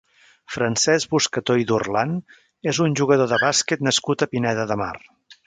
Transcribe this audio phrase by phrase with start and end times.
[0.51, 2.15] Francesc Buscató i Durlan
[2.73, 4.91] és un jugador de bàsquet nascut a Pineda de Mar.